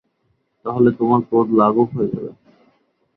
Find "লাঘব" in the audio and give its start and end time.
1.59-1.87